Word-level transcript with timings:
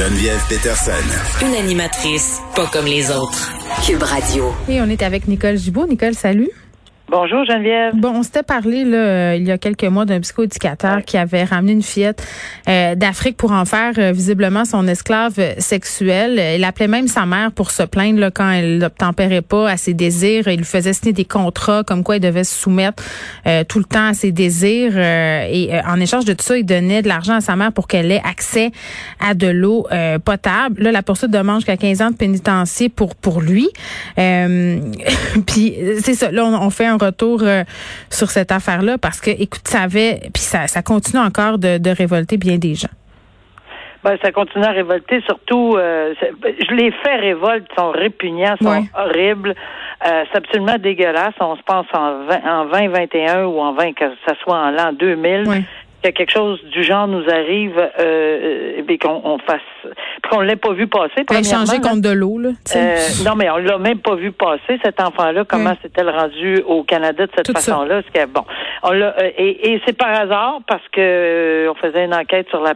Geneviève 0.00 0.40
Peterson. 0.48 0.92
Une 1.42 1.54
animatrice 1.54 2.40
pas 2.56 2.66
comme 2.72 2.86
les 2.86 3.10
autres. 3.10 3.52
Cube 3.86 4.02
Radio. 4.02 4.46
Et 4.66 4.80
on 4.80 4.86
est 4.86 5.02
avec 5.02 5.28
Nicole 5.28 5.58
Gibault. 5.58 5.86
Nicole, 5.86 6.14
salut. 6.14 6.48
Bonjour 7.10 7.44
Geneviève. 7.44 7.96
Bon, 7.96 8.10
on 8.14 8.22
s'était 8.22 8.44
parlé 8.44 8.84
là, 8.84 8.96
euh, 8.96 9.36
il 9.36 9.42
y 9.42 9.50
a 9.50 9.58
quelques 9.58 9.82
mois 9.82 10.04
d'un 10.04 10.20
psychoéducateur 10.20 11.02
qui 11.04 11.16
avait 11.16 11.42
ramené 11.42 11.72
une 11.72 11.82
fillette 11.82 12.24
euh, 12.68 12.94
d'Afrique 12.94 13.36
pour 13.36 13.50
en 13.50 13.64
faire 13.64 13.94
euh, 13.98 14.12
visiblement 14.12 14.64
son 14.64 14.86
esclave 14.86 15.34
sexuel. 15.58 16.40
Il 16.56 16.62
appelait 16.62 16.86
même 16.86 17.08
sa 17.08 17.26
mère 17.26 17.50
pour 17.50 17.72
se 17.72 17.82
plaindre 17.82 18.20
là, 18.20 18.30
quand 18.30 18.48
elle 18.48 18.78
n'obtempérait 18.78 19.42
pas 19.42 19.68
à 19.68 19.76
ses 19.76 19.92
désirs. 19.92 20.46
Il 20.46 20.58
lui 20.58 20.64
faisait 20.64 20.92
signer 20.92 21.12
des 21.12 21.24
contrats 21.24 21.82
comme 21.82 22.04
quoi 22.04 22.18
il 22.18 22.20
devait 22.20 22.44
se 22.44 22.54
soumettre 22.54 23.02
tout 23.68 23.78
le 23.80 23.84
temps 23.84 24.10
à 24.10 24.14
ses 24.14 24.30
désirs. 24.30 24.96
et 24.96 25.70
en 25.84 25.98
échange 25.98 26.24
de 26.24 26.32
tout 26.32 26.44
ça, 26.44 26.58
il 26.58 26.64
donnait 26.64 27.02
de 27.02 27.08
l'argent 27.08 27.34
à 27.34 27.40
sa 27.40 27.56
mère 27.56 27.72
pour 27.72 27.88
qu'elle 27.88 28.12
ait 28.12 28.22
accès 28.24 28.70
à 29.18 29.34
de 29.34 29.48
l'eau 29.48 29.88
potable. 30.24 30.80
Là, 30.80 30.92
la 30.92 31.02
poursuite 31.02 31.32
demande 31.32 31.56
jusqu'à 31.56 31.76
15 31.76 32.02
ans 32.02 32.10
de 32.10 32.16
pénitencier 32.16 32.88
pour 32.88 33.16
pour 33.16 33.40
lui. 33.40 33.68
Puis 34.16 35.74
c'est 36.02 36.14
ça. 36.14 36.30
Là, 36.30 36.44
on, 36.44 36.66
on 36.66 36.70
fait 36.70 36.86
un 36.86 36.99
retour 37.00 37.40
euh, 37.42 37.64
sur 38.10 38.30
cette 38.30 38.52
affaire-là 38.52 38.98
parce 38.98 39.20
que, 39.20 39.30
écoute, 39.30 39.66
ça 39.66 39.80
avait, 39.80 40.20
puis 40.32 40.42
ça, 40.42 40.66
ça 40.66 40.82
continue 40.82 41.22
encore 41.22 41.58
de, 41.58 41.78
de 41.78 41.90
révolter 41.90 42.36
bien 42.36 42.58
des 42.58 42.74
gens. 42.74 42.88
Ben, 44.02 44.16
ça 44.22 44.32
continue 44.32 44.64
à 44.64 44.70
révolter, 44.70 45.20
surtout, 45.26 45.74
euh, 45.76 46.14
les 46.70 46.90
faits 46.90 47.20
révoltent, 47.20 47.68
sont 47.76 47.90
répugnants, 47.90 48.56
sont 48.62 48.86
horribles, 48.96 49.54
euh, 50.06 50.24
c'est 50.30 50.38
absolument 50.38 50.78
dégueulasse. 50.78 51.34
On 51.38 51.54
se 51.56 51.62
pense 51.62 51.84
en, 51.92 52.24
20, 52.24 52.50
en 52.50 52.64
2021 52.64 53.44
ou 53.44 53.60
en 53.60 53.74
20, 53.74 53.92
que 53.92 54.06
ça 54.26 54.34
soit 54.42 54.56
en 54.56 54.70
l'an 54.70 54.92
2000 54.94 55.64
que 56.02 56.08
quelque 56.10 56.32
chose 56.32 56.62
du 56.72 56.82
genre 56.82 57.06
nous 57.06 57.28
arrive 57.28 57.76
euh, 57.98 58.82
et 58.88 58.98
qu'on 58.98 59.20
on 59.24 59.38
fasse 59.38 59.60
qu'on 60.30 60.40
l'ait 60.40 60.56
pas 60.56 60.72
vu 60.72 60.86
passer. 60.86 61.24
Échanger 61.30 61.80
contre 61.80 62.02
de 62.02 62.10
l'eau 62.10 62.38
là. 62.38 62.50
Euh, 62.74 62.96
non 63.24 63.34
mais 63.36 63.50
on 63.50 63.58
l'a 63.58 63.78
même 63.78 63.98
pas 63.98 64.14
vu 64.14 64.32
passer 64.32 64.78
cet 64.82 65.00
enfant-là. 65.00 65.44
Comment 65.44 65.74
s'était 65.82 66.02
rendu 66.02 66.62
au 66.66 66.82
Canada 66.84 67.26
de 67.26 67.32
cette 67.34 67.52
façon-là? 67.52 68.02
Ce 68.02 68.26
bon, 68.26 68.44
on 68.82 68.92
euh, 68.92 69.12
et, 69.36 69.72
et 69.72 69.82
c'est 69.86 69.96
par 69.96 70.08
hasard 70.08 70.60
parce 70.66 70.86
que 70.92 71.00
euh, 71.00 71.70
on 71.70 71.74
faisait 71.74 72.04
une 72.04 72.14
enquête 72.14 72.48
sur 72.48 72.62
la 72.62 72.74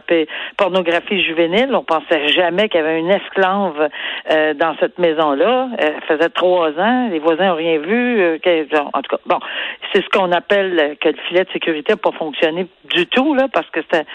pornographie 0.57 1.21
juvénile. 1.23 1.69
On 1.73 1.83
pensait 1.83 2.27
jamais 2.29 2.69
qu'il 2.69 2.79
y 2.79 2.83
avait 2.83 2.99
une 2.99 3.11
esclave 3.11 3.89
euh, 4.31 4.53
dans 4.53 4.75
cette 4.79 4.99
maison-là. 4.99 5.69
Elle 5.77 6.01
faisait 6.07 6.29
trois 6.29 6.69
ans. 6.79 7.09
Les 7.09 7.19
voisins 7.19 7.51
ont 7.51 7.55
rien 7.55 7.79
vu. 7.79 8.39
en 8.93 9.01
tout 9.01 9.15
cas, 9.15 9.21
bon, 9.25 9.39
c'est 9.93 10.03
ce 10.03 10.09
qu'on 10.09 10.31
appelle 10.31 10.97
que 11.01 11.09
le 11.09 11.17
filet 11.27 11.43
de 11.43 11.51
sécurité 11.51 11.93
n'a 11.93 11.97
pas 11.97 12.11
fonctionné 12.11 12.67
du 12.93 13.07
tout 13.07 13.33
là, 13.33 13.47
parce 13.51 13.69
que 13.69 13.79
c'est, 13.91 14.05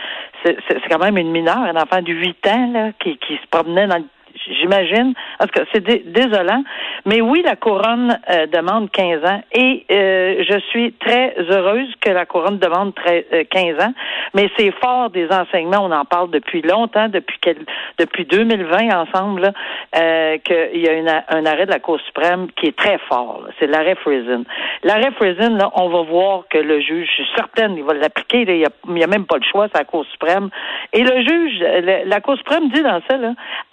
quand 0.88 0.98
même 0.98 1.16
une 1.18 1.30
mineure, 1.30 1.58
un 1.58 1.77
enfant 1.77 2.02
de 2.02 2.12
8 2.12 2.46
ans, 2.46 2.70
là, 2.72 2.91
qui, 3.00 3.16
qui 3.18 3.34
se 3.34 3.46
promenait 3.50 3.86
dans 3.86 3.98
le 3.98 4.05
j'imagine. 4.46 5.14
En 5.38 5.46
tout 5.46 5.52
cas, 5.52 5.64
c'est 5.72 5.84
désolant. 5.84 6.62
Mais 7.06 7.20
oui, 7.20 7.42
la 7.44 7.56
couronne 7.56 8.18
euh, 8.30 8.46
demande 8.46 8.90
15 8.90 9.24
ans 9.24 9.40
et 9.52 9.86
euh, 9.90 10.44
je 10.48 10.58
suis 10.70 10.92
très 10.94 11.34
heureuse 11.38 11.88
que 12.00 12.11
la 12.11 12.27
couronne 12.27 12.58
demande 12.58 12.92
15 12.94 13.24
euh, 13.33 13.83
ans. 13.83 13.92
Mais 14.34 14.50
c'est 14.56 14.72
fort 14.83 15.10
des 15.10 15.28
enseignements, 15.30 15.84
on 15.84 15.90
en 15.90 16.05
parle 16.05 16.30
depuis 16.30 16.62
longtemps, 16.62 17.08
depuis 17.08 17.39
depuis 17.98 18.24
2020 18.24 18.94
ensemble, 18.94 19.52
qu'il 19.92 20.80
y 20.80 20.89
a 20.89 21.24
un 21.28 21.46
arrêt 21.46 21.66
de 21.66 21.70
la 21.70 21.80
Cour 21.80 21.98
suprême 22.00 22.48
qui 22.56 22.66
est 22.66 22.77
très 22.77 22.98
fort. 23.08 23.44
C'est 23.58 23.66
l'arrêt 23.66 23.94
Friesen. 23.96 24.44
L'arrêt 24.83 25.10
Friesen, 25.12 25.56
là, 25.56 25.70
on 25.74 25.89
va 25.89 26.02
voir 26.02 26.44
que 26.50 26.58
le 26.58 26.80
juge, 26.80 27.08
je 27.08 27.22
suis 27.22 27.33
certaine, 27.34 27.77
il 27.77 27.84
va 27.84 27.94
l'appliquer. 27.94 28.42
Il 28.42 28.92
n'y 28.94 29.05
a, 29.05 29.06
même 29.06 29.27
pas 29.27 29.36
le 29.36 29.44
choix, 29.50 29.68
c'est 29.72 29.78
la 29.78 29.84
Cour 29.84 30.05
suprême. 30.12 30.50
Et 30.92 31.02
le 31.02 31.22
juge, 31.22 31.60
la 32.06 32.20
Cour 32.20 32.36
suprême 32.36 32.68
dit 32.70 32.83
dans 32.83 33.00
ça, 33.08 33.16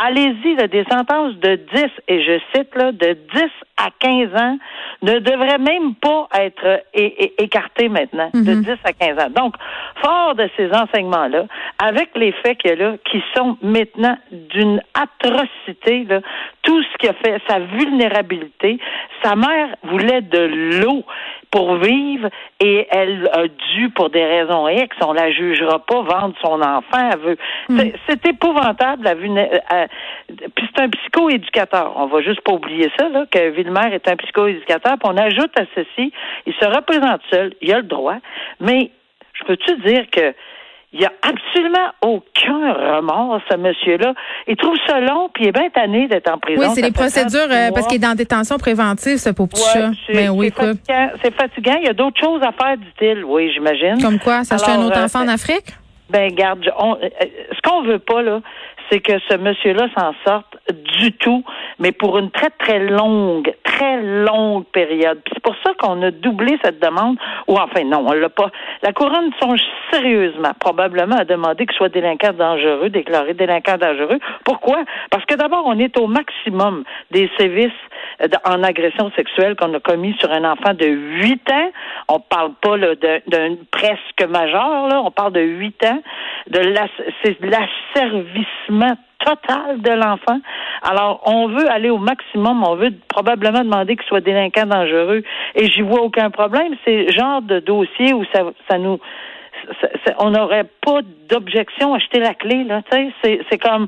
allez-y 0.03 0.55
des 0.67 0.85
sentences 0.89 1.35
de 1.35 1.55
10, 1.55 1.85
et 2.07 2.23
je 2.23 2.39
cite 2.53 2.75
là, 2.75 2.91
de 2.91 3.16
10 3.33 3.44
à 3.78 3.89
15 4.00 4.35
ans, 4.35 4.57
ne 5.01 5.19
devraient 5.19 5.59
même 5.59 5.95
pas 5.95 6.28
être 6.33 6.83
écartées 6.94 7.89
maintenant, 7.89 8.29
de 8.33 8.53
10 8.55 8.67
mhm. 8.67 8.78
à 8.83 8.94
15 8.94 9.23
ans. 9.23 9.29
Donc, 9.29 9.55
fort 10.03 10.35
de 10.35 10.50
ces 10.57 10.72
enseignements-là, 10.72 11.45
avec 11.79 12.09
les 12.16 12.31
faits 12.44 12.57
qu'il 12.57 12.72
y 12.72 12.73
a 12.73 12.75
là, 12.75 12.95
qui 13.09 13.23
sont 13.35 13.57
maintenant 13.61 14.17
d'une 14.31 14.81
atrocité, 14.94 16.05
là, 16.05 16.22
tout 16.63 16.81
ce 16.83 16.97
qui 16.97 17.07
a 17.07 17.13
fait 17.13 17.41
sa 17.47 17.59
vulnérabilité, 17.59 18.79
sa 19.23 19.35
mère 19.35 19.75
voulait 19.84 20.22
de 20.22 20.81
l'eau 20.81 21.03
pour 21.52 21.75
vivre 21.75 22.30
et 22.59 22.88
elle 22.91 23.30
a 23.34 23.47
dû, 23.47 23.90
pour 23.90 24.09
des 24.09 24.24
raisons 24.24 24.68
X, 24.68 24.96
on 25.02 25.13
la 25.13 25.31
jugera 25.31 25.80
pas, 25.80 26.02
vendre 26.02 26.35
son 26.41 26.62
enfant. 26.62 27.09
Elle 27.12 27.19
veut. 27.19 27.38
Hmm. 27.69 27.80
C'est 28.08 28.25
épouvantable 28.28 29.03
la 29.03 29.12
euh, 29.12 29.88
Puis 30.56 30.69
c'est 30.75 30.84
un 30.84 30.90
psychoéducateur. 30.90 31.94
On 31.96 32.08
va 32.08 32.22
juste 32.22 32.41
pas 32.41 32.53
oublier 32.53 32.91
ça, 32.97 33.09
là, 33.09 33.25
que 33.30 33.50
Villemer 33.50 33.94
est 33.94 34.08
un 34.08 34.16
psychoéducateur. 34.16 34.97
Puis 34.97 35.12
on 35.12 35.18
ajoute 35.18 35.58
à 35.59 35.63
ceci, 35.75 36.12
il 36.46 36.53
se 36.53 36.66
représente 36.66 37.22
seul, 37.31 37.53
il 37.62 37.74
a 37.74 37.78
le 37.78 37.84
droit, 37.84 38.18
mais 38.59 38.91
je 39.34 39.44
peux-tu 39.46 39.75
dire 39.78 40.09
que 40.12 40.34
il 40.93 40.99
n'y 40.99 41.05
a 41.05 41.11
absolument 41.21 41.89
aucun 42.01 42.73
remords, 42.73 43.41
ce 43.51 43.57
monsieur-là. 43.57 44.13
Il 44.47 44.55
trouve 44.55 44.77
ça 44.87 45.01
long, 45.01 45.29
puis 45.33 45.43
il 45.43 45.47
est 45.49 45.51
bien 45.51 45.69
tanné 45.69 46.07
d'être 46.07 46.31
en 46.31 46.37
prison. 46.37 46.61
Oui, 46.61 46.67
c'est 46.73 46.81
les 46.81 46.91
procédures, 46.91 47.51
euh, 47.51 47.71
parce 47.73 47.87
qu'il 47.87 47.97
est 47.97 48.07
dans 48.07 48.15
détention 48.15 48.57
préventive, 48.57 49.17
ce 49.17 49.29
pauvre 49.31 49.49
petit 49.49 49.63
chat. 49.73 49.91
Mais 50.13 50.29
oui, 50.29 50.51
C'est 50.55 51.33
fatigant. 51.35 51.75
Il 51.81 51.87
y 51.87 51.89
a 51.89 51.93
d'autres 51.93 52.19
choses 52.19 52.41
à 52.41 52.53
faire, 52.53 52.77
dit-il. 52.77 53.25
Oui, 53.25 53.51
j'imagine. 53.53 54.01
Comme 54.01 54.19
quoi? 54.19 54.45
S'acheter 54.45 54.71
un 54.71 54.81
autre 54.81 54.97
euh, 54.97 55.05
enfant 55.05 55.19
en 55.19 55.27
Afrique? 55.27 55.75
Ben, 56.09 56.33
garde, 56.33 56.71
on, 56.79 56.95
euh, 56.95 57.09
ce 57.51 57.61
qu'on 57.69 57.83
veut 57.83 57.99
pas, 57.99 58.21
là, 58.21 58.39
c'est 58.89 58.99
que 59.01 59.13
ce 59.29 59.35
monsieur-là 59.35 59.87
s'en 59.97 60.13
sorte 60.25 60.57
du 60.99 61.11
tout, 61.13 61.43
mais 61.79 61.91
pour 61.91 62.17
une 62.17 62.31
très, 62.31 62.49
très 62.51 62.79
longue, 62.79 63.53
très 63.63 64.01
longue 64.01 64.65
période. 64.65 65.21
c'est 65.33 65.43
pour 65.43 65.55
ça 65.65 65.73
qu'on 65.79 66.01
a 66.01 66.11
doublé 66.11 66.57
cette 66.63 66.81
demande, 66.81 67.17
ou 67.47 67.57
enfin, 67.57 67.83
non, 67.83 68.05
on 68.07 68.13
l'a 68.13 68.29
pas. 68.29 68.51
La 68.83 68.93
couronne 68.93 69.31
songe 69.41 69.61
sérieusement, 69.91 70.51
probablement, 70.59 71.15
à 71.15 71.25
demander 71.25 71.65
qu'il 71.65 71.75
soit 71.75 71.89
délinquant 71.89 72.33
dangereux, 72.33 72.89
déclaré 72.89 73.33
délinquant 73.33 73.77
dangereux. 73.77 74.19
Pourquoi? 74.43 74.83
Parce 75.09 75.25
que 75.25 75.35
d'abord, 75.35 75.63
on 75.65 75.79
est 75.79 75.97
au 75.97 76.07
maximum 76.07 76.83
des 77.11 77.29
sévices 77.37 77.71
euh, 78.21 78.27
en 78.45 78.63
agression 78.63 79.11
sexuelle 79.16 79.55
qu'on 79.55 79.73
a 79.73 79.79
commis 79.79 80.16
sur 80.19 80.31
un 80.31 80.43
enfant 80.43 80.73
de 80.73 80.85
8 80.85 81.51
ans. 81.51 81.71
On 82.09 82.19
parle 82.19 82.51
pas 82.61 82.77
d'un 82.77 83.55
presque 83.71 84.29
majeur, 84.29 84.87
là. 84.87 85.01
On 85.03 85.11
parle 85.11 85.33
de 85.33 85.41
8 85.41 85.85
ans. 85.85 86.01
De 86.47 86.59
c'est 87.23 87.37
l'asservissement 87.41 88.95
total 89.19 89.81
de 89.81 89.91
l'enfant. 89.91 90.39
Alors, 90.81 91.21
on 91.25 91.47
veut 91.47 91.69
aller 91.69 91.89
au 91.89 91.97
maximum. 91.97 92.63
On 92.63 92.75
veut 92.75 92.93
probablement 93.07 93.63
demander 93.63 93.95
qu'il 93.95 94.05
soit 94.07 94.21
délinquant 94.21 94.65
dangereux. 94.65 95.23
Et 95.55 95.69
j'y 95.69 95.81
vois 95.81 96.01
aucun 96.01 96.29
problème. 96.29 96.75
C'est 96.85 97.03
le 97.05 97.11
genre 97.11 97.41
de 97.41 97.59
dossier 97.59 98.13
où 98.13 98.23
ça, 98.33 98.43
ça 98.69 98.77
nous 98.77 98.99
on 100.19 100.31
n'aurait 100.31 100.66
pas 100.81 100.99
d'objection 101.29 101.93
à 101.93 101.99
jeter 101.99 102.19
la 102.19 102.33
clé 102.33 102.63
là 102.63 102.81
tu 102.90 102.97
sais. 103.23 103.40
C'est 103.49 103.57
comme 103.57 103.87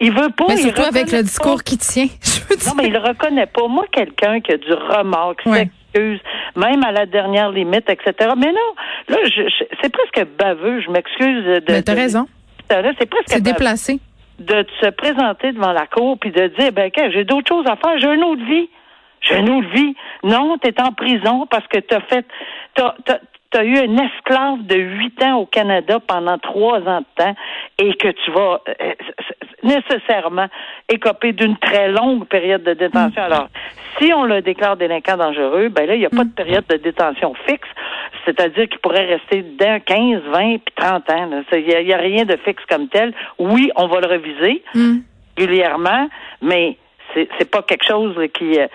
il 0.00 0.12
veut 0.12 0.30
pas 0.30 0.46
mais 0.48 0.56
surtout 0.56 0.82
avec 0.82 1.12
le 1.12 1.22
discours 1.22 1.62
qui 1.62 1.78
tient 1.78 2.06
non 2.66 2.72
mais 2.76 2.88
il 2.88 2.96
reconnaît 2.96 3.46
pas. 3.46 3.66
Moi 3.68 3.84
quelqu'un 3.92 4.40
qui 4.40 4.52
a 4.52 4.56
du 4.56 4.72
remords 4.72 5.36
qui 5.36 5.50
s'excuse 5.50 6.20
même 6.56 6.82
à 6.84 6.92
la 6.92 7.06
dernière 7.06 7.50
limite 7.50 7.88
etc 7.88 8.12
mais 8.36 8.52
non 8.52 8.74
là 9.08 9.18
je, 9.24 9.42
c'est 9.82 9.92
presque 9.92 10.28
baveux. 10.38 10.80
Je 10.80 10.90
m'excuse 10.90 11.44
de 11.44 11.62
mais 11.68 11.82
t'as 11.82 11.94
raison. 11.94 12.26
C'est 12.68 13.06
presque 13.06 13.28
c'est 13.28 13.42
déplacé 13.42 14.00
de 14.40 14.66
se 14.80 14.88
présenter 14.90 15.52
devant 15.52 15.72
la 15.72 15.86
cour 15.86 16.18
puis 16.18 16.32
de 16.32 16.48
dire 16.48 16.72
ben 16.72 16.90
j'ai 16.94 17.24
d'autres 17.24 17.48
choses 17.48 17.66
à 17.66 17.76
faire 17.76 17.98
j'ai 17.98 18.12
une 18.12 18.24
autre 18.24 18.44
vie. 18.44 18.68
J'ai 19.20 19.38
une 19.38 19.50
autre 19.50 19.68
vie. 19.68 19.94
Non 20.24 20.56
t'es 20.58 20.80
en 20.80 20.92
prison 20.92 21.46
parce 21.46 21.66
que 21.68 21.78
t'as 21.78 22.00
fait 22.00 22.26
t'as 22.74 22.94
tu 23.50 23.58
as 23.58 23.64
eu 23.64 23.76
un 23.76 23.96
esclave 23.96 24.62
de 24.66 24.76
huit 24.76 25.22
ans 25.22 25.38
au 25.38 25.46
Canada 25.46 25.98
pendant 26.06 26.38
trois 26.38 26.78
ans 26.80 27.00
de 27.00 27.22
temps 27.22 27.34
et 27.78 27.94
que 27.94 28.08
tu 28.08 28.30
vas 28.30 28.60
euh, 28.68 28.94
nécessairement 29.62 30.46
écoper 30.88 31.32
d'une 31.32 31.56
très 31.56 31.90
longue 31.90 32.26
période 32.26 32.62
de 32.62 32.74
détention. 32.74 33.22
Alors, 33.22 33.48
si 33.98 34.12
on 34.12 34.24
le 34.24 34.40
déclare 34.42 34.76
délinquant 34.76 35.16
dangereux, 35.16 35.68
ben 35.68 35.86
là, 35.86 35.94
il 35.94 36.00
n'y 36.00 36.06
a 36.06 36.10
pas 36.10 36.24
de 36.24 36.30
période 36.30 36.64
de 36.68 36.76
détention 36.76 37.34
fixe, 37.46 37.68
c'est-à-dire 38.24 38.68
qu'il 38.68 38.78
pourrait 38.78 39.06
rester 39.06 39.42
dans 39.42 39.80
15, 39.80 40.22
20 40.30 40.58
puis 40.58 40.74
30 40.76 41.10
ans. 41.10 41.30
Il 41.52 41.84
n'y 41.84 41.92
a, 41.92 41.98
rien 41.98 42.24
de 42.24 42.36
fixe 42.36 42.64
comme 42.68 42.88
tel. 42.88 43.12
Oui, 43.38 43.70
on 43.76 43.88
va 43.88 44.00
le 44.00 44.06
reviser 44.06 44.62
régulièrement, 45.36 46.08
mais 46.42 46.76
c'est 47.14 47.50
pas 47.50 47.62
quelque 47.62 47.86
chose 47.86 48.14
qui 48.34 48.58
euh, 48.58 48.66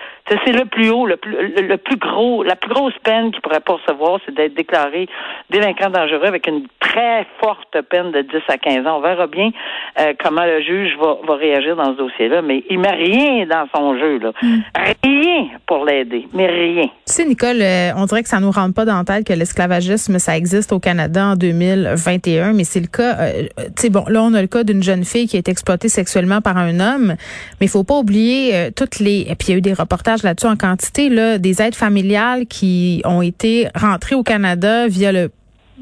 c'est 0.45 0.51
le 0.51 0.65
plus 0.65 0.89
haut, 0.89 1.05
le 1.05 1.17
plus 1.17 1.35
le 1.35 1.77
plus 1.77 1.97
gros, 1.97 2.43
la 2.43 2.55
plus 2.55 2.73
grosse 2.73 2.97
peine 3.03 3.31
qu'il 3.31 3.41
pourrait 3.41 3.59
pas 3.59 3.73
recevoir, 3.73 4.19
c'est 4.25 4.33
d'être 4.33 4.55
déclaré 4.55 5.07
délinquant 5.49 5.89
dangereux 5.89 6.25
avec 6.25 6.47
une 6.47 6.65
très 6.79 7.25
forte 7.39 7.81
peine 7.89 8.11
de 8.11 8.21
10 8.21 8.31
à 8.47 8.57
15 8.57 8.87
ans. 8.87 8.97
On 8.97 9.01
verra 9.01 9.27
bien 9.27 9.51
euh, 9.99 10.13
comment 10.23 10.45
le 10.45 10.61
juge 10.61 10.97
va, 10.99 11.17
va 11.27 11.35
réagir 11.35 11.75
dans 11.75 11.93
ce 11.93 11.97
dossier-là, 11.97 12.41
mais 12.41 12.63
il 12.69 12.79
met 12.79 12.91
rien 12.91 13.45
dans 13.45 13.67
son 13.73 13.97
jeu 13.97 14.19
là, 14.19 14.31
hmm. 14.41 14.59
rien 15.03 15.47
pour 15.67 15.85
l'aider, 15.85 16.27
mais 16.33 16.47
rien. 16.47 16.87
Tu 17.07 17.13
sais, 17.13 17.25
Nicole, 17.25 17.61
euh, 17.61 17.91
on 17.95 18.05
dirait 18.05 18.23
que 18.23 18.29
ça 18.29 18.39
nous 18.39 18.51
rentre 18.51 18.73
pas 18.73 18.85
dans 18.85 18.97
la 18.97 19.03
tête 19.03 19.25
que 19.25 19.33
l'esclavagisme 19.33 20.19
ça 20.19 20.35
existe 20.37 20.73
au 20.73 20.79
Canada 20.79 21.25
en 21.27 21.35
2021, 21.35 22.53
mais 22.53 22.63
c'est 22.63 22.81
le 22.81 22.87
cas. 22.87 23.31
tu 23.31 23.71
sais, 23.77 23.89
bon, 23.89 24.05
là 24.07 24.23
on 24.23 24.33
a 24.33 24.41
le 24.41 24.47
cas 24.47 24.63
d'une 24.63 24.83
jeune 24.83 25.03
fille 25.03 25.27
qui 25.27 25.37
est 25.37 25.47
exploitée 25.47 25.89
sexuellement 25.89 26.41
par 26.41 26.57
un 26.57 26.79
homme, 26.79 27.15
mais 27.59 27.67
il 27.67 27.69
faut 27.69 27.83
pas 27.83 27.95
oublier 27.95 28.24
euh, 28.53 28.71
toutes 28.75 28.99
les 28.99 29.25
et 29.29 29.35
puis 29.35 29.49
il 29.49 29.51
y 29.51 29.53
a 29.53 29.57
eu 29.57 29.61
des 29.61 29.73
reportages 29.73 30.23
là-dessus 30.23 30.47
en 30.47 30.55
quantité 30.55 31.09
là 31.09 31.37
des 31.37 31.61
aides 31.61 31.75
familiales 31.75 32.45
qui 32.45 33.01
ont 33.05 33.21
été 33.21 33.67
rentrées 33.75 34.15
au 34.15 34.23
Canada 34.23 34.87
via 34.87 35.11
le 35.11 35.31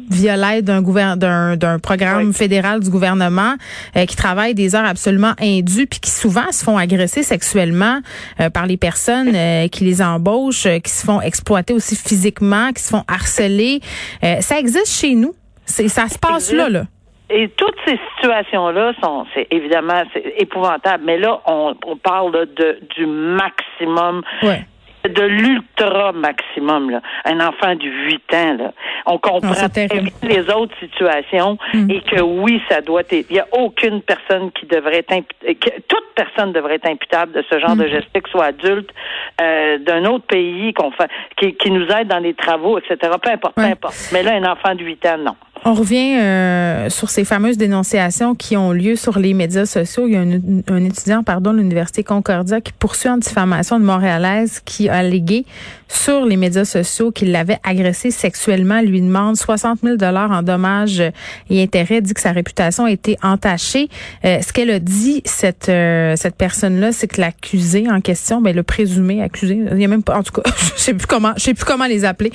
via 0.10 0.36
l'aide 0.36 0.66
d'un 0.66 0.81
d'un 1.16 1.56
d'un 1.56 1.80
programme 1.80 2.34
fédéral 2.34 2.80
du 2.80 2.90
gouvernement 2.90 3.56
euh, 3.95 4.06
qui 4.06 4.16
travaille 4.16 4.56
des 4.56 4.75
heures 4.75 4.86
absolument 4.86 5.34
indues 5.40 5.86
puis 5.86 6.00
qui 6.00 6.10
souvent 6.10 6.51
se 6.51 6.63
font 6.63 6.78
agresser 6.78 7.22
sexuellement 7.22 8.00
euh, 8.40 8.50
par 8.50 8.66
les 8.66 8.78
personnes 8.78 9.34
qui 9.69 9.84
les 9.84 10.01
embauchent, 10.01 10.68
qui 10.84 10.92
se 10.92 11.06
font 11.06 11.22
exploiter 11.22 11.74
aussi 11.74 11.96
physiquement, 11.96 12.72
qui 12.74 12.81
se 12.81 12.89
font 12.89 13.04
harceler. 13.07 13.81
ça 14.39 14.60
existe 14.60 14.88
chez 14.88 15.13
nous. 15.13 15.34
C'est 15.66 15.88
ça 15.88 16.10
se 16.10 16.18
passe 16.18 16.51
là 16.51 16.69
là. 16.69 16.86
Et 17.34 17.50
toutes 17.50 17.76
ces 17.86 18.00
situations-là 18.16 18.94
sont, 19.02 19.26
c'est 19.34 19.48
évidemment, 19.50 20.04
c'est 20.14 20.36
épouvantable. 20.38 21.04
Mais 21.04 21.18
là, 21.18 21.42
on, 21.48 21.74
on 21.86 21.98
parle 21.98 22.32
de, 22.32 22.80
du 22.96 23.08
maximum. 23.08 24.22
de 25.10 25.24
l'ultra 25.24 26.14
maximum, 26.14 26.90
là. 26.90 27.02
Un 27.26 27.40
enfant 27.42 27.76
de 27.76 27.84
8 27.84 28.34
ans, 28.36 28.58
là. 28.58 28.74
On 29.06 29.18
comprend 29.18 29.54
les 30.24 30.50
autres 30.50 30.76
situations 30.80 31.58
mm. 31.74 31.92
et 31.92 32.02
que 32.02 32.22
oui, 32.22 32.62
ça 32.70 32.82
doit 32.82 33.02
être. 33.02 33.26
Il 33.30 33.34
n'y 33.34 33.40
a 33.40 33.48
aucune 33.52 34.02
personne 34.02 34.52
qui 34.52 34.66
devrait 34.66 35.06
être 35.10 35.26
toute 35.88 36.04
personne 36.16 36.54
devrait 36.54 36.76
être 36.76 36.88
imputable 36.88 37.34
de 37.34 37.44
ce 37.50 37.60
genre 37.60 37.76
de 37.76 37.84
mm. 37.84 37.90
geste, 37.90 38.08
que 38.14 38.30
soit 38.30 38.46
adulte, 38.46 38.90
euh, 39.42 39.78
d'un 39.80 40.06
autre 40.06 40.26
pays 40.26 40.74
qu'on 40.74 40.92
fait, 40.92 41.10
qui, 41.38 41.54
qui, 41.56 41.72
nous 41.72 41.88
aide 41.88 42.08
dans 42.08 42.20
les 42.20 42.34
travaux, 42.34 42.78
etc. 42.78 42.96
Peu 43.22 43.32
importe, 43.32 43.56
peu 43.56 43.62
importe. 43.62 44.10
Mais 44.14 44.24
là, 44.24 44.36
un 44.36 44.46
enfant 44.46 44.76
de 44.76 44.84
8 44.84 45.06
ans, 45.08 45.18
non. 45.18 45.36
On 45.65 45.74
revient 45.74 46.18
euh, 46.19 46.89
sur 46.89 47.10
ces 47.10 47.24
fameuses 47.24 47.57
dénonciations 47.57 48.36
qui 48.36 48.57
ont 48.57 48.71
lieu 48.74 48.98
sur 48.98 49.18
les 49.18 49.33
médias 49.33 49.65
sociaux. 49.65 50.07
Il 50.07 50.13
y 50.13 50.18
a 50.18 50.21
un, 50.21 50.83
étudiant, 50.83 51.24
pardon, 51.24 51.54
de 51.54 51.60
l'Université 51.60 52.04
Concordia 52.04 52.60
qui 52.60 52.74
poursuit 52.74 53.10
en 53.10 53.18
diffamation 53.18 53.80
de 53.80 53.86
Montréalaise 53.86 54.62
qui 54.65 54.89
a 54.89 54.98
allégué 54.98 55.45
sur 55.88 56.25
les 56.25 56.38
médias 56.38 56.65
sociaux 56.65 57.12
qu'il 57.12 57.31
l'avait 57.31 57.60
agressé 57.63 58.12
sexuellement, 58.12 58.81
lui 58.81 59.00
demande 59.00 59.38
60 59.38 59.80
000 59.83 59.95
dollars 59.95 60.31
en 60.31 60.42
dommages 60.42 61.04
et 61.50 61.63
intérêts, 61.63 62.01
dit 62.01 62.13
que 62.13 62.21
sa 62.21 62.31
réputation 62.31 62.86
a 62.86 62.92
été 62.92 63.15
entachée. 63.21 63.89
Euh, 64.25 64.42
ce 64.42 64.51
qu'elle 64.51 64.71
a 64.71 64.80
dit, 64.80 65.21
cette 65.25 65.69
euh, 65.69 66.15
cette 66.18 66.36
personne-là, 66.36 66.92
c'est 66.92 67.07
que 67.07 67.21
l'accusé 67.21 67.86
en 67.89 68.01
question, 68.01 68.42
ben 68.42 68.56
le 68.56 68.63
présumé 68.63 69.21
accusé, 69.21 69.60
il 69.71 69.80
y 69.80 69.86
a 69.86 69.88
même 69.88 70.04
pas, 70.04 70.18
en 70.18 70.24
tout 70.24 70.33
cas, 70.33 70.42
je 70.75 70.81
sais 70.81 70.94
plus 70.94 71.06
comment, 71.06 71.33
je 71.38 71.44
sais 71.44 71.54
plus 71.54 71.65
comment 71.65 71.86
les 71.86 72.06
appeler. 72.06 72.31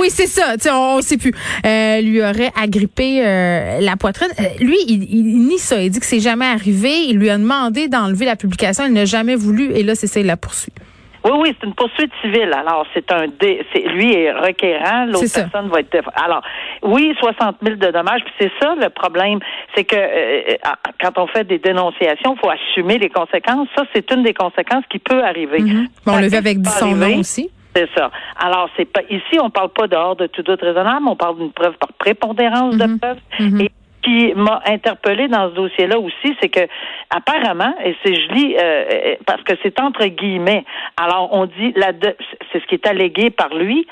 Oui, 0.00 0.08
c'est 0.10 0.26
ça. 0.26 0.56
On, 0.70 0.98
on 0.98 1.00
sait 1.00 1.16
plus. 1.16 1.32
Euh, 1.64 2.01
lui 2.04 2.22
aurait 2.22 2.50
agrippé 2.60 3.22
la 3.22 3.96
poitrine. 3.96 4.28
lui, 4.60 4.76
il, 4.88 5.04
il, 5.04 5.46
nie 5.46 5.58
ça. 5.58 5.82
Il 5.82 5.90
dit 5.90 6.00
que 6.00 6.06
c'est 6.06 6.20
jamais 6.20 6.46
arrivé. 6.46 6.90
Il 7.08 7.18
lui 7.18 7.30
a 7.30 7.38
demandé 7.38 7.88
d'enlever 7.88 8.24
la 8.24 8.36
publication. 8.36 8.84
Il 8.86 8.92
n'a 8.92 9.04
jamais 9.04 9.36
voulu. 9.36 9.72
Et 9.72 9.82
là, 9.82 9.94
c'est 9.94 10.06
ça, 10.06 10.20
il 10.20 10.26
la 10.26 10.36
poursuit. 10.36 10.72
Oui, 11.24 11.30
oui, 11.38 11.56
c'est 11.58 11.66
une 11.66 11.74
poursuite 11.74 12.10
civile. 12.20 12.52
Alors, 12.52 12.84
c'est 12.94 13.10
un 13.12 13.26
dé, 13.28 13.64
c'est, 13.72 13.80
lui 13.80 14.12
est 14.12 14.32
requérant, 14.32 15.06
l'autre 15.06 15.32
personne 15.32 15.68
va 15.68 15.80
être. 15.80 16.10
Alors, 16.14 16.42
oui, 16.82 17.14
60 17.20 17.56
000 17.62 17.76
de 17.76 17.90
dommages. 17.92 18.22
Puis 18.24 18.34
c'est 18.40 18.52
ça 18.60 18.74
le 18.74 18.88
problème, 18.90 19.38
c'est 19.74 19.84
que 19.84 19.94
euh, 19.94 20.42
euh, 20.50 20.56
quand 21.00 21.18
on 21.18 21.28
fait 21.28 21.44
des 21.44 21.58
dénonciations, 21.58 22.34
il 22.34 22.40
faut 22.42 22.50
assumer 22.50 22.98
les 22.98 23.08
conséquences. 23.08 23.68
Ça, 23.76 23.84
c'est 23.94 24.10
une 24.12 24.24
des 24.24 24.34
conséquences 24.34 24.84
qui 24.90 24.98
peut 24.98 25.22
arriver. 25.22 25.60
Mm-hmm. 25.60 25.86
on 26.06 26.16
le 26.18 26.28
fait 26.28 26.36
avec 26.36 26.58
son 26.66 26.96
nom 26.96 27.18
aussi. 27.18 27.50
C'est 27.74 27.88
ça. 27.96 28.10
Alors, 28.36 28.68
c'est 28.76 28.84
pas 28.84 29.02
ici, 29.08 29.38
on 29.40 29.50
parle 29.50 29.70
pas 29.70 29.86
dehors 29.86 30.16
de 30.16 30.26
tout 30.26 30.42
doute 30.42 30.60
raisonnable, 30.60 31.06
on 31.08 31.16
parle 31.16 31.38
d'une 31.38 31.52
preuve 31.52 31.74
par 31.78 31.92
prépondérance 31.94 32.76
de 32.76 32.84
mm-hmm. 32.84 32.98
preuve. 32.98 33.18
Mm-hmm 33.38 33.68
qui 34.02 34.32
m'a 34.34 34.60
interpellé 34.66 35.28
dans 35.28 35.50
ce 35.50 35.54
dossier-là 35.54 35.98
aussi, 35.98 36.36
c'est 36.40 36.48
que 36.48 36.66
apparemment, 37.10 37.74
et 37.84 37.96
c'est 38.04 38.14
je 38.14 38.32
lis 38.32 38.56
euh, 38.56 38.60
euh, 38.60 39.14
parce 39.26 39.42
que 39.42 39.52
c'est 39.62 39.80
entre 39.80 40.04
guillemets. 40.06 40.64
Alors 40.96 41.28
on 41.32 41.46
dit 41.46 41.72
la 41.76 41.92
c'est 42.52 42.60
ce 42.60 42.66
qui 42.66 42.74
est 42.74 42.86
allégué 42.86 43.30
par 43.30 43.54
lui. 43.54 43.86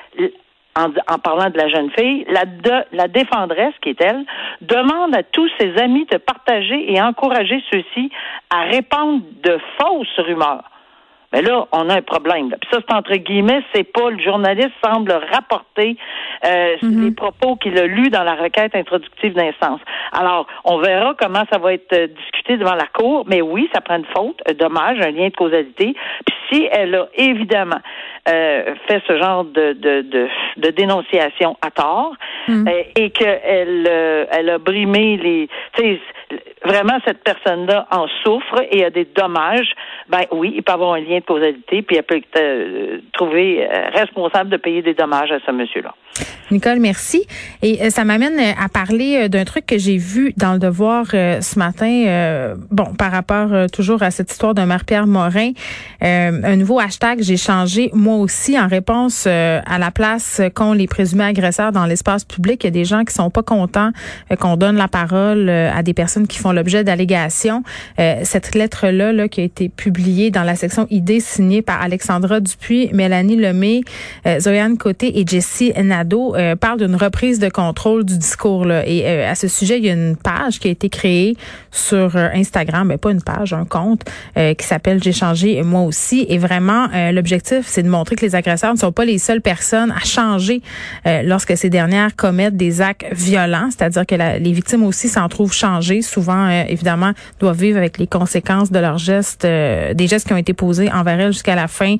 En, 0.76 1.18
parlant 1.18 1.50
de 1.50 1.58
la 1.58 1.68
jeune 1.68 1.90
fille, 1.90 2.24
la, 2.28 2.44
de, 2.44 2.84
la 2.92 3.08
défendresse, 3.08 3.74
qui 3.82 3.88
est 3.88 4.00
elle, 4.00 4.24
demande 4.60 5.16
à 5.16 5.24
tous 5.24 5.50
ses 5.58 5.76
amis 5.78 6.06
de 6.06 6.16
partager 6.16 6.94
et 6.94 7.02
encourager 7.02 7.60
ceux-ci 7.72 8.10
à 8.50 8.62
répandre 8.62 9.20
de 9.42 9.58
fausses 9.76 10.18
rumeurs. 10.18 10.62
Mais 11.32 11.42
là, 11.42 11.66
on 11.72 11.88
a 11.88 11.96
un 11.96 12.02
problème. 12.02 12.50
Puis 12.60 12.70
ça, 12.72 12.78
c'est 12.86 12.94
entre 12.94 13.14
guillemets, 13.14 13.62
c'est 13.74 13.84
pas 13.84 14.10
le 14.10 14.18
journaliste 14.18 14.72
semble 14.82 15.12
rapporter 15.32 15.96
euh, 16.44 16.76
mhm. 16.82 17.04
les 17.04 17.10
propos 17.12 17.56
qu'il 17.56 17.78
a 17.78 17.86
lus 17.86 18.10
dans 18.10 18.24
la 18.24 18.34
requête 18.34 18.74
introductive 18.74 19.34
d'instance. 19.34 19.80
Alors, 20.12 20.46
on 20.64 20.78
verra 20.78 21.14
comment 21.18 21.44
ça 21.52 21.58
va 21.58 21.74
être 21.74 21.92
euh, 21.92 22.08
discuté 22.08 22.56
devant 22.56 22.74
la 22.74 22.86
cour. 22.86 23.24
Mais 23.28 23.42
oui, 23.42 23.68
ça 23.72 23.80
prend 23.80 23.96
une 23.96 24.06
faute, 24.06 24.40
un 24.48 24.54
dommage, 24.54 24.98
un 25.00 25.10
lien 25.10 25.28
de 25.28 25.36
causalité. 25.36 25.94
Puis 26.26 26.36
si 26.50 26.68
elle 26.72 26.94
a 26.94 27.08
évidemment 27.14 27.80
euh, 28.28 28.74
fait 28.86 29.02
ce 29.06 29.18
genre 29.18 29.44
de, 29.44 29.72
de, 29.72 30.02
de, 30.02 30.28
de 30.56 30.70
dénonciation 30.70 31.56
à 31.62 31.70
tort 31.70 32.12
mhm. 32.48 32.68
euh, 32.68 32.82
et 32.96 33.10
qu'elle 33.10 33.86
euh, 33.88 34.26
elle 34.30 34.50
a 34.50 34.58
brimé 34.58 35.16
les 35.16 35.48
vraiment 36.64 36.98
cette 37.06 37.22
personne-là 37.22 37.86
en 37.90 38.06
souffre 38.22 38.62
et 38.70 38.84
a 38.84 38.90
des 38.90 39.04
dommages, 39.04 39.72
ben 40.08 40.22
oui, 40.32 40.52
il 40.54 40.62
peut 40.62 40.72
avoir 40.72 40.94
un 40.94 41.00
lien 41.00 41.18
de 41.18 41.24
causalité, 41.24 41.82
puis 41.82 41.96
elle 41.96 42.02
peut 42.02 42.16
être 42.16 42.38
euh, 42.38 42.98
trouver 43.12 43.66
euh, 43.66 43.88
responsable 43.92 44.50
de 44.50 44.56
payer 44.56 44.82
des 44.82 44.94
dommages 44.94 45.32
à 45.32 45.40
ce 45.44 45.50
monsieur-là. 45.50 45.94
Nicole, 46.50 46.80
merci. 46.80 47.24
Et 47.62 47.80
euh, 47.80 47.90
ça 47.90 48.04
m'amène 48.04 48.38
à 48.38 48.68
parler 48.68 49.28
d'un 49.28 49.44
truc 49.44 49.66
que 49.66 49.78
j'ai 49.78 49.96
vu 49.96 50.34
dans 50.36 50.54
le 50.54 50.58
Devoir 50.58 51.06
ce 51.10 51.58
matin. 51.58 52.56
bon, 52.70 52.94
par 52.94 53.12
rapport 53.12 53.70
toujours 53.72 54.02
à 54.02 54.10
cette 54.10 54.30
histoire 54.32 54.54
de 54.54 54.62
Marie-Pierre 54.62 55.06
Morin, 55.06 55.52
un 56.00 56.56
nouveau 56.56 56.80
hashtag 56.80 57.22
j'ai 57.22 57.36
changé 57.36 57.90
moi 57.92 58.16
aussi 58.16 58.58
en 58.58 58.66
réponse 58.66 59.26
à 59.26 59.78
la 59.78 59.90
place 59.90 60.40
qu'ont 60.54 60.72
les 60.72 60.86
présumés 60.86 61.24
agresseurs 61.24 61.72
dans 61.72 61.86
l'espace 61.86 62.24
public. 62.24 62.64
Il 62.64 62.66
y 62.66 62.68
a 62.68 62.70
des 62.72 62.84
gens 62.84 63.04
qui 63.04 63.14
sont 63.14 63.30
pas 63.30 63.42
contents 63.42 63.92
qu'on 64.38 64.56
donne 64.56 64.76
la 64.76 64.88
parole 64.88 65.48
à 65.48 65.82
des 65.82 65.94
personnes 65.94 66.26
qui 66.26 66.38
font 66.38 66.52
l'objet 66.52 66.84
d'allégations. 66.84 67.62
Euh, 67.98 68.20
cette 68.24 68.54
lettre-là 68.54 69.12
là, 69.12 69.28
qui 69.28 69.40
a 69.40 69.44
été 69.44 69.68
publiée 69.68 70.30
dans 70.30 70.42
la 70.42 70.54
section 70.54 70.86
ID 70.90 71.20
signée 71.20 71.62
par 71.62 71.82
Alexandra 71.82 72.40
Dupuis, 72.40 72.90
Mélanie 72.92 73.36
Lemay, 73.36 73.80
euh, 74.26 74.40
Zoyan 74.40 74.76
Côté 74.76 75.20
et 75.20 75.26
Jessie 75.26 75.72
Nadeau 75.76 75.99
euh, 76.36 76.56
parle 76.56 76.78
d'une 76.78 76.96
reprise 76.96 77.38
de 77.38 77.48
contrôle 77.48 78.04
du 78.04 78.18
discours. 78.18 78.64
Là. 78.64 78.86
Et 78.86 79.24
à 79.24 79.34
ce 79.34 79.48
sujet, 79.48 79.78
il 79.78 79.84
y 79.84 79.90
a 79.90 79.92
une 79.92 80.16
page 80.16 80.58
qui 80.58 80.68
a 80.68 80.70
été 80.70 80.88
créée 80.88 81.36
sur 81.70 82.16
Instagram, 82.16 82.88
mais 82.88 82.96
pas 82.96 83.10
une 83.10 83.22
page, 83.22 83.52
un 83.52 83.64
compte 83.64 84.02
qui 84.34 84.66
s'appelle 84.66 85.02
J'ai 85.02 85.12
changé 85.12 85.62
moi 85.62 85.82
aussi. 85.82 86.26
Et 86.28 86.38
vraiment, 86.38 86.88
l'objectif, 87.12 87.66
c'est 87.66 87.82
de 87.82 87.88
montrer 87.88 88.16
que 88.16 88.24
les 88.24 88.34
agresseurs 88.34 88.74
ne 88.74 88.78
sont 88.78 88.92
pas 88.92 89.04
les 89.04 89.18
seules 89.18 89.40
personnes 89.40 89.92
à 89.92 90.04
changer 90.04 90.62
lorsque 91.24 91.56
ces 91.56 91.70
dernières 91.70 92.16
commettent 92.16 92.56
des 92.56 92.80
actes 92.80 93.06
violents, 93.12 93.68
c'est-à-dire 93.70 94.04
que 94.06 94.14
les 94.14 94.52
victimes 94.52 94.84
aussi 94.84 95.08
s'en 95.08 95.28
trouvent 95.28 95.52
changées, 95.52 96.02
souvent 96.02 96.48
évidemment, 96.48 97.12
doivent 97.38 97.58
vivre 97.58 97.78
avec 97.78 97.98
les 97.98 98.06
conséquences 98.06 98.72
de 98.72 98.78
leurs 98.78 98.98
gestes, 98.98 99.42
des 99.42 100.06
gestes 100.08 100.26
qui 100.26 100.32
ont 100.32 100.38
été 100.38 100.54
posés 100.54 100.90
envers 100.90 101.20
elles 101.20 101.32
jusqu'à 101.32 101.54
la 101.54 101.68
fin 101.68 101.96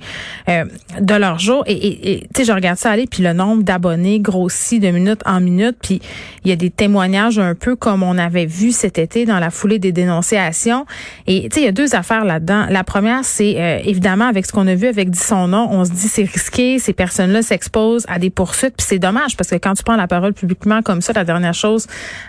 de 0.48 1.14
leur 1.14 1.38
jour. 1.38 1.62
Et 1.66 2.26
tu 2.34 2.40
sais, 2.40 2.44
je 2.44 2.52
regarde 2.52 2.78
ça 2.78 2.90
aller, 2.90 3.06
puis 3.06 3.22
le 3.22 3.32
nombre 3.32 3.62
d'abonnés 3.62 3.89
grossit 4.18 4.82
de 4.82 4.90
minute 4.90 5.20
en 5.26 5.40
minute, 5.40 5.76
puis 5.80 6.00
il 6.44 6.50
y 6.50 6.52
a 6.52 6.56
des 6.56 6.70
témoignages 6.70 7.38
un 7.38 7.54
peu 7.54 7.76
comme 7.76 8.02
on 8.02 8.18
avait 8.18 8.46
vu 8.46 8.72
cet 8.72 8.98
été 8.98 9.24
dans 9.24 9.38
la 9.38 9.50
foulée 9.50 9.78
des 9.78 9.92
dénonciations. 9.92 10.86
Et 11.26 11.48
tu 11.48 11.54
sais, 11.54 11.60
il 11.60 11.64
y 11.64 11.68
a 11.68 11.72
deux 11.72 11.94
affaires 11.94 12.24
là-dedans. 12.24 12.66
La 12.68 12.84
première, 12.84 13.24
c'est 13.24 13.82
évidemment 13.84 14.26
avec 14.26 14.46
ce 14.46 14.52
qu'on 14.52 14.66
a 14.66 14.74
vu 14.74 14.86
avec 14.86 15.10
dit 15.10 15.18
son 15.18 15.48
nom, 15.48 15.68
on 15.70 15.84
se 15.84 15.90
dit 15.90 16.08
c'est 16.08 16.24
risqué, 16.24 16.78
ces 16.78 16.92
personnes-là 16.92 17.42
s'exposent 17.42 18.04
à 18.08 18.18
des 18.18 18.30
poursuites, 18.30 18.74
puis 18.76 18.86
c'est 18.88 18.98
dommage 18.98 19.36
parce 19.36 19.50
que 19.50 19.56
quand 19.56 19.74
tu 19.74 19.82
prends 19.82 19.96
la 19.96 20.06
parole 20.06 20.32
publiquement 20.32 20.82
comme 20.82 21.00
ça, 21.00 21.12
la 21.12 21.24
dernière 21.24 21.54
chose 21.54 21.86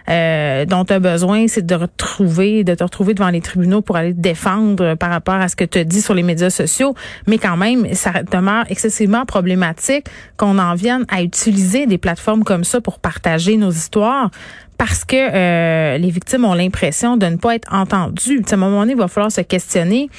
euh, 0.10 0.65
dont 0.65 0.86
tu 0.86 0.94
as 0.94 1.00
besoin, 1.00 1.48
c'est 1.48 1.65
de 1.65 1.75
retrouver, 1.75 2.63
de 2.63 2.75
te 2.75 2.84
retrouver 2.84 3.13
devant 3.13 3.30
les 3.30 3.41
tribunaux 3.41 3.82
pour 3.82 3.96
aller 3.98 4.13
te 4.13 4.20
défendre 4.20 4.96
par 4.96 5.10
rapport 5.10 5.36
à 5.36 5.48
ce 5.48 5.56
que 5.56 5.65
tu 5.65 5.84
dit 5.86 6.01
sur 6.01 6.13
les 6.13 6.24
médias 6.24 6.50
sociaux. 6.50 6.96
Mais 7.27 7.38
quand 7.38 7.58
même, 7.58 7.94
ça 7.94 8.24
demeure 8.24 8.65
excessivement 8.70 9.25
problématique 9.25 10.06
qu'on 10.38 10.58
en 10.60 10.75
vienne 10.75 11.06
à 11.10 11.22
utiliser 11.22 11.50
des 11.86 11.98
plateformes 11.98 12.43
comme 12.43 12.63
ça 12.63 12.81
pour 12.81 13.00
partager 13.00 13.58
nos 13.58 13.72
histoires 13.72 14.31
parce 14.81 15.05
que 15.05 15.15
euh, 15.15 16.00
les 16.00 16.09
victimes 16.09 16.43
ont 16.43 16.55
l'impression 16.55 17.15
de 17.15 17.27
ne 17.27 17.35
pas 17.35 17.53
être 17.53 17.71
entendues. 17.71 18.41
à 18.50 18.53
un 18.55 18.57
moment 18.57 18.79
donné, 18.79 18.93
il 18.93 18.97
va 18.97 19.07
falloir 19.07 19.31
se 19.31 19.41
questionner 19.41 20.09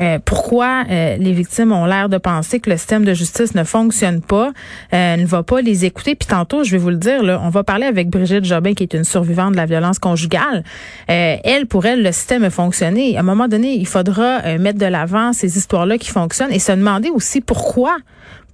euh, 0.00 0.18
pourquoi 0.24 0.84
euh, 0.90 1.18
les 1.18 1.34
victimes 1.34 1.70
ont 1.70 1.84
l'air 1.84 2.08
de 2.08 2.16
penser 2.16 2.58
que 2.58 2.70
le 2.70 2.78
système 2.78 3.04
de 3.04 3.12
justice 3.12 3.54
ne 3.54 3.62
fonctionne 3.62 4.22
pas, 4.22 4.52
ne 4.90 5.26
va 5.26 5.42
pas 5.42 5.60
les 5.60 5.84
écouter. 5.84 6.14
Puis 6.14 6.28
tantôt, 6.28 6.64
je 6.64 6.70
vais 6.70 6.78
vous 6.78 6.88
le 6.88 6.96
dire, 6.96 7.22
là, 7.22 7.38
on 7.44 7.50
va 7.50 7.62
parler 7.62 7.84
avec 7.84 8.08
Brigitte 8.08 8.46
Jobin, 8.46 8.72
qui 8.72 8.84
est 8.84 8.94
une 8.94 9.04
survivante 9.04 9.52
de 9.52 9.58
la 9.58 9.66
violence 9.66 9.98
conjugale. 9.98 10.64
elle, 11.08 11.66
pour 11.66 11.84
elle, 11.84 12.02
le 12.02 12.10
système 12.10 12.42
a 12.44 12.48
fonctionné. 12.48 13.18
À 13.18 13.20
un 13.20 13.22
moment 13.22 13.48
donné, 13.48 13.74
il 13.74 13.86
faudra 13.86 14.56
mettre 14.56 14.78
de 14.78 14.86
l'avant 14.86 15.34
ces 15.34 15.58
histoires-là 15.58 15.98
qui 15.98 16.08
fonctionnent 16.08 16.52
et 16.52 16.58
se 16.58 16.72
demander 16.72 17.10
aussi 17.10 17.42
pourquoi 17.42 17.98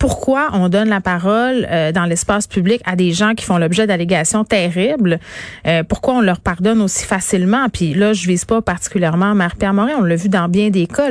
pourquoi 0.02 0.48
on 0.52 0.68
donne 0.68 0.88
la 0.88 1.00
parole 1.00 1.64
euh, 1.70 1.92
dans 1.92 2.06
l'espace 2.06 2.48
public 2.48 2.82
à 2.84 2.96
des 2.96 3.12
gens 3.12 3.34
qui 3.34 3.44
font 3.44 3.56
l'objet 3.56 3.86
d'allégations 3.86 4.42
terribles, 4.42 5.20
euh, 5.66 5.82
pourquoi 5.82 6.14
on 6.14 6.20
leur 6.20 6.40
pardonne 6.40 6.80
aussi 6.80 7.04
facilement? 7.04 7.68
Puis 7.68 7.94
là, 7.94 8.12
je 8.12 8.26
vise 8.26 8.44
pas 8.44 8.62
particulièrement 8.62 9.34
Marie-Pierre 9.34 9.74
Morin, 9.74 9.94
on 9.98 10.02
l'a 10.02 10.16
vu 10.16 10.28
dans 10.28 10.48
bien 10.48 10.70
des 10.70 10.86
cas. 10.86 11.02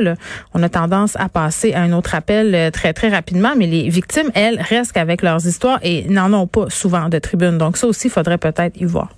On 0.54 0.62
a 0.62 0.68
tendance 0.68 1.16
à 1.16 1.28
passer 1.28 1.72
à 1.74 1.82
un 1.82 1.92
autre 1.92 2.14
appel 2.14 2.54
euh, 2.54 2.70
très, 2.70 2.92
très 2.92 3.08
rapidement, 3.08 3.52
mais 3.56 3.66
les 3.66 3.88
victimes, 3.88 4.30
elles, 4.34 4.60
restent 4.60 4.96
avec 4.96 5.22
leurs 5.22 5.46
histoires 5.46 5.78
et 5.82 6.04
n'en 6.08 6.32
ont 6.32 6.46
pas 6.46 6.70
souvent 6.70 7.08
de 7.08 7.18
tribune. 7.18 7.58
Donc 7.58 7.76
ça 7.76 7.86
aussi, 7.86 8.08
il 8.08 8.10
faudrait 8.10 8.38
peut-être 8.38 8.80
y 8.80 8.84
voir. 8.84 9.08